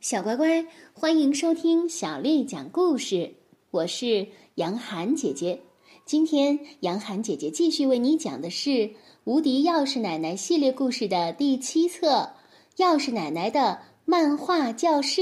[0.00, 3.34] 小乖乖，欢迎收听小丽讲故事。
[3.70, 5.60] 我是杨涵姐姐。
[6.06, 8.70] 今天杨涵姐姐继续为你讲的是
[9.24, 12.30] 《无敌钥匙奶奶》系列故事的第七册
[12.82, 15.20] 《钥匙奶奶的漫画教室》。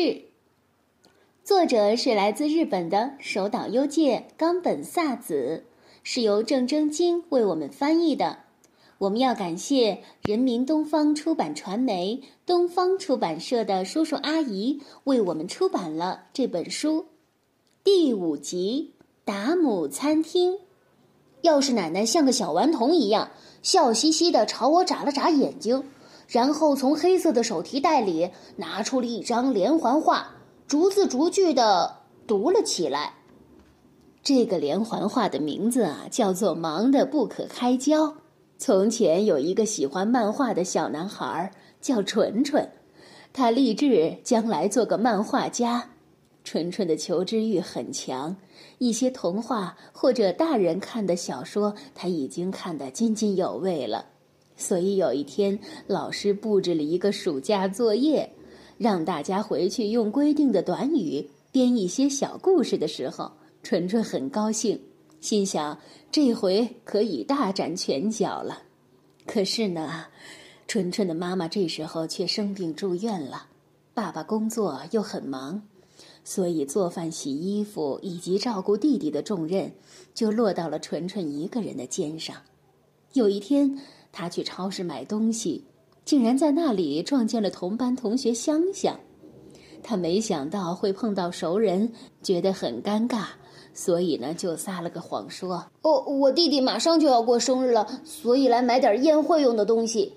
[1.43, 5.65] 作者是来自日本的手岛优介、冈本萨子，
[6.05, 8.45] 是由郑征京为我们翻译的。
[8.99, 17.07] 我们要感谢人民东方出版传媒、东方出版社的叔叔阿姨为我们出版了这本书。
[17.85, 20.55] 第五集《达姆餐厅》，
[21.43, 23.31] 钥匙奶奶像个小顽童一样，
[23.63, 25.85] 笑嘻嘻的朝我眨了眨眼睛，
[26.27, 30.33] 然后从黑色的手提袋里拿出了一张连环画，
[30.67, 33.15] 逐字逐句的读了起来。
[34.25, 38.07] 这个连环画的名字啊，叫做《忙得不可开交》。
[38.59, 41.49] 从前有一个喜欢漫画的小男孩，
[41.81, 42.69] 叫纯纯，
[43.33, 45.91] 他立志将来做个漫画家。
[46.43, 48.35] 纯纯的求知欲很强，
[48.79, 54.05] 一些童话或者大人看的小说，他已经看得津津有味了。
[54.57, 58.29] 所以有一天，老师布置了一个暑假作业，
[58.77, 63.31] 让大家回去用规定的短语编一些小故事的时候，
[63.63, 64.81] 纯纯很高兴。
[65.21, 65.79] 心想，
[66.11, 68.63] 这回可以大展拳脚了。
[69.27, 70.07] 可是呢，
[70.67, 73.47] 纯纯的妈妈这时候却生病住院了，
[73.95, 75.63] 爸爸工作又很忙，
[76.25, 79.73] 所以做饭、洗衣服以及照顾弟弟的重任
[80.15, 82.37] 就落到了纯纯一个人的肩上。
[83.13, 83.79] 有一天，
[84.13, 85.65] 他去超市买东西，
[86.05, 88.99] 竟然在那里撞见了同班同学香香。
[89.83, 91.93] 他没想到会碰到熟人，
[92.23, 93.27] 觉得很尴尬。
[93.81, 100.15] 所以呢，就撒了个谎说：“哦，我弟弟马上就要过生日了，所以来买点宴会用的东西。”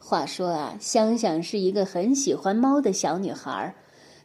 [0.00, 3.74] 话说啊，香香是一个很喜欢猫的小女孩，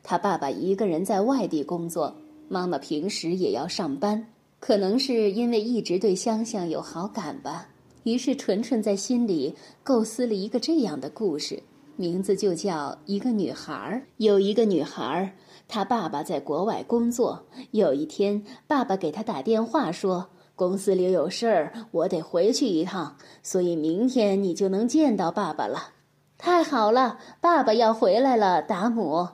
[0.02, 2.16] 她爸爸一个人在外地工作，
[2.48, 4.26] 妈妈平时也要上班。
[4.62, 7.68] 可能是因为一直对香香有好感吧，
[8.04, 11.62] 于是纯纯在心里构思了一个这样的故事，
[11.98, 15.36] 名字就叫《一个女孩有一个女孩
[15.68, 17.48] 她爸爸在国外工作。
[17.72, 25.94] 有一天，爸爸给她打电话说：“公司里有事儿，我得回去一趟，所以明天你就能见到爸爸了。”
[26.38, 29.28] 太好了，爸爸要回来了，达姆。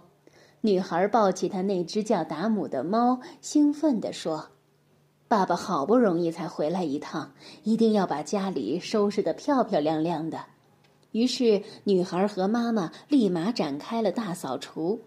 [0.61, 4.51] 女孩抱起她那只叫达姆的猫，兴奋地说
[5.27, 10.39] ：“爸爸好不容易才回来一趟，一定要把家里收拾得漂漂亮亮的。”
[11.13, 15.01] 于是，女孩和妈妈立马展开了大扫除。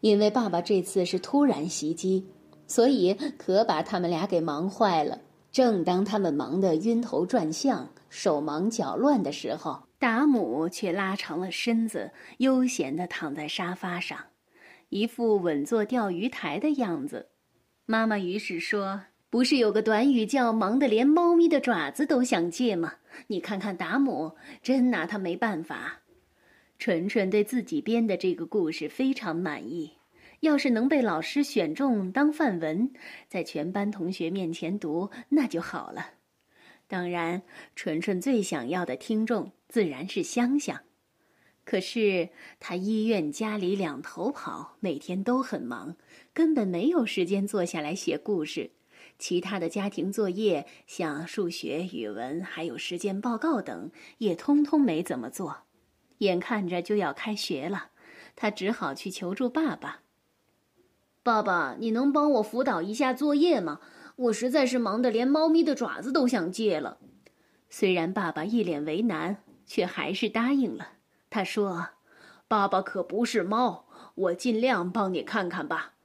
[0.00, 2.26] 因为爸爸这次是突然袭击，
[2.66, 5.20] 所以可把他们俩给忙坏了。
[5.50, 14.18] 正当他们忙得晕头转向、手忙脚乱的时候，达姆却拉长了身子，悠闲地躺在沙发上，
[14.90, 17.28] 一副稳坐钓鱼台的样子。
[17.86, 22.94] 妈妈于是说：“不是有个短语叫‘忙得连猫咪的爪子都想借’吗？
[23.26, 26.02] 你看看达姆，真拿他没办法。”
[26.78, 29.92] 纯纯对自己编的这个故事非常满意，
[30.40, 32.92] 要是能被老师选中当范文，
[33.28, 36.10] 在全班同学面前读，那就好了。
[36.86, 37.42] 当然，
[37.74, 40.82] 纯纯最想要的听众自然是香香，
[41.64, 42.28] 可是
[42.60, 45.96] 他医院、家里两头跑，每天都很忙，
[46.32, 48.70] 根本没有时间坐下来写故事。
[49.18, 55.64] 其他的家庭作业，像数学、语文，还有实践报告等，也通通没怎么做。
[56.18, 57.90] 眼看着就要开学了，
[58.34, 60.00] 他只好去求助爸爸。
[61.22, 63.80] 爸爸，你能帮我辅导一下作业吗？
[64.16, 66.98] 我实在是忙得连猫咪的爪子都想借了。
[67.68, 70.92] 虽然爸爸一脸为难，却还是答应了。
[71.28, 71.88] 他说
[72.48, 75.95] ：“爸爸可不是猫，我尽量帮你看看吧。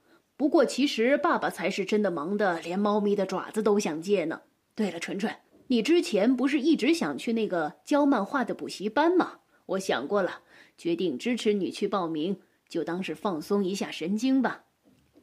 [0.42, 4.42] 不过其实爸爸才是真的忙得连猫咪的爪子都想借呢。
[4.74, 5.32] 对了，纯纯，
[5.68, 10.40] 你之前不是一直想去那个教漫画的补习班吗？”我想过了，
[10.76, 14.64] 决定支持你去报名，就当是放松一下神经吧。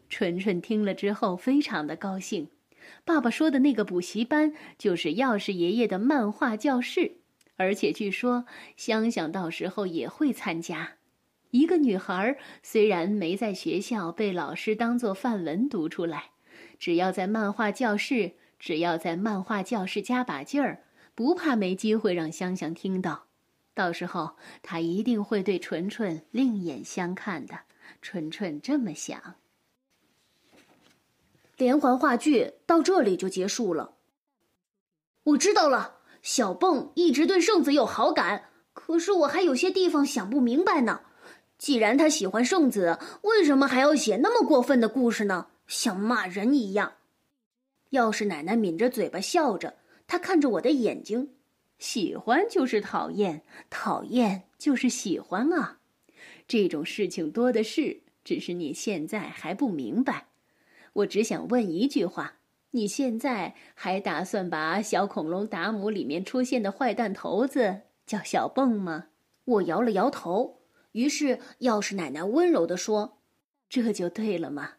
[0.08, 2.48] 纯纯听了之后非常的高兴。
[3.04, 7.18] 爸爸说的那个补习班就是钥匙爷爷的漫画教室，
[7.58, 8.46] 而且据说
[8.78, 10.99] 香香到时候也会参加。
[11.52, 16.32] 一个女孩虽然没在学校被老师当做范文读出来，
[16.78, 20.84] 只要在漫画教室，只要在漫画教室加把劲儿，
[21.16, 23.26] 不怕没机会让香香听到。
[23.74, 27.62] 到时候她一定会对纯纯另眼相看的，
[28.02, 29.36] 纯纯这么想。
[31.58, 33.96] 连环话剧到这里就结束了。
[35.24, 41.02] 我知道了，小蹦一直对圣子有好感，可是我还有些地方想不明白呢。
[41.60, 45.48] 既然他喜欢圣子，为什么还要写那么过分的故事呢？
[45.68, 46.94] 像骂人一样。
[47.90, 49.76] 要是奶奶抿着嘴巴笑着，
[50.08, 51.32] 她看着我的眼睛，
[51.78, 55.80] 喜欢就是讨厌，讨厌就是喜欢啊。
[56.48, 60.28] 这种事情多的是，只是你现在还不明白。
[60.94, 62.36] 我只想问一句话：
[62.72, 69.08] 你现在还打算把小恐龙达姆里面出现的坏蛋头子叫小蹦吗？
[69.44, 70.59] 我摇了摇头。
[70.92, 73.22] 于是，钥匙奶奶温柔地说
[73.70, 74.74] ：“这就对了嘛。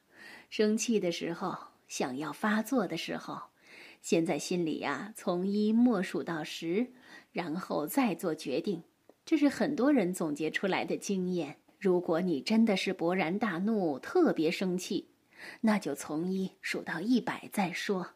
[0.49, 3.41] 生气的时候，想要发作的时候，
[4.03, 6.93] 先在心里呀从一默数到十，
[7.31, 8.83] 然后再做决定。
[9.25, 11.59] 这是很多人总结出来的经验。
[11.79, 15.11] 如果你真的是勃然大怒、特别生气，
[15.63, 18.15] 那就从一数到一百再说。”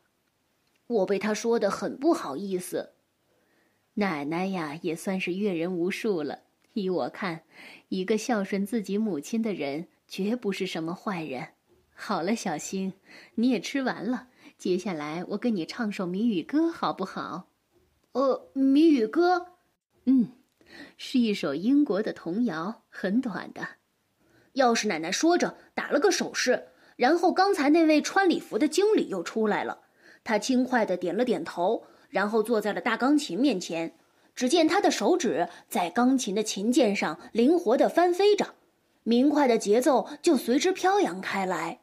[0.86, 2.94] 我被他说的很不好意思。
[3.94, 6.43] 奶奶呀，也算是阅人无数了。
[6.74, 7.42] 依我看，
[7.88, 11.48] 一个孝顺自己母亲的人，绝不是什么坏人。
[11.94, 12.92] 好了，小星，
[13.36, 14.28] 你也吃完了，
[14.58, 17.48] 接下来我给你唱首谜语歌，好不好？
[18.10, 19.46] 呃，谜语歌，
[20.06, 20.32] 嗯，
[20.96, 23.66] 是一首英国的童谣，很短的。
[24.54, 29.82] 钥匙奶奶说着，打了个手势，然后刚才那位穿礼服的经理又出来了，
[30.24, 33.96] 他轻快的点了点头，然后坐在了大钢琴面前。
[34.34, 38.54] 只见他的手指在钢琴的琴键上灵活地翻飞着，
[39.02, 41.80] 明快的节奏就随之飘扬开来。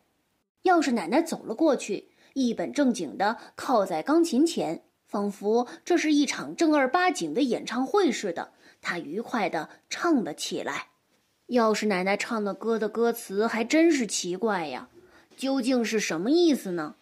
[0.64, 8.52] 钥匙奶奶走了过去，一本正经地靠在钢琴前，仿佛这是一场正儿八经的演唱会似的。
[8.82, 10.88] 她愉快地唱了起来。
[11.48, 14.90] 钥匙奶奶唱的歌的歌词还真是奇怪呀，
[15.36, 16.96] 究竟是什么意思呢？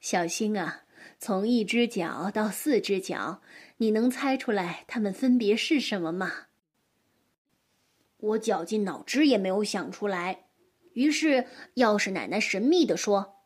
[0.00, 0.82] 小星啊。
[1.20, 3.42] 从一只脚到四只脚，
[3.78, 6.32] 你能猜出来它们分别是什么吗？
[8.18, 10.44] 我绞尽脑汁也没有想出来。
[10.92, 13.36] 于是钥匙奶奶神秘地说：“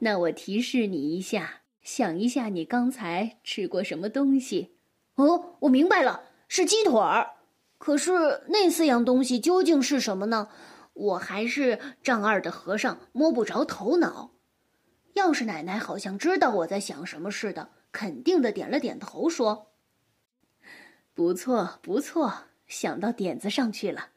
[0.00, 4.76] 那我提示你一下，想一下你刚才吃过什么东西。”
[5.16, 7.32] 哦，我明白了，是鸡腿儿。
[7.78, 10.48] 可是那四样东西究竟是什么呢？
[10.92, 14.33] 我还是丈二的和尚摸不着头脑。
[15.14, 19.72] 钥匙奶奶好像知道我在想什么似的，肯定的点了点头，说
[21.14, 24.08] ：“不错，不错，想到点子上去了。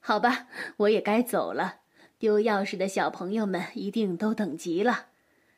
[0.00, 0.48] 好吧，
[0.78, 1.80] 我也该走了。
[2.18, 5.06] 丢钥匙的小朋友们一定都等急了。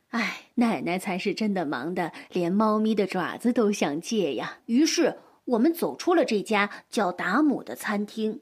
[0.08, 8.40] 哎，奶奶才是真的忙的，连猫咪的爪子都想借呀。”于是我们走出了这家叫达姆的餐厅。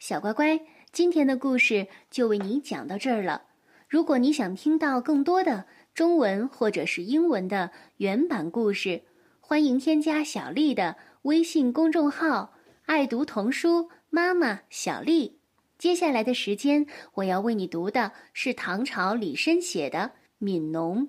[0.00, 0.60] 小乖乖，
[0.90, 3.44] 今天的故事就为你讲到这儿了。
[3.88, 9.02] 如果你想听到更多的中文或者是英文的原版故事，
[9.40, 12.52] 欢迎添加小丽的微信公众号
[12.84, 15.40] “爱读童书妈妈小丽”。
[15.78, 20.12] 接下来的时间，我要为你读的是唐朝李绅写的
[20.44, 21.04] 《悯农》。《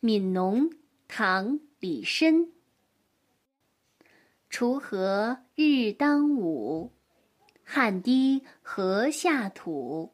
[0.00, 0.70] 悯农》
[1.08, 2.50] 唐·李绅。
[4.48, 6.92] 锄禾日当午，
[7.64, 10.13] 汗滴禾下土。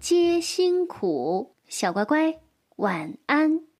[0.00, 2.40] 皆辛苦，小乖乖，
[2.76, 3.67] 晚安。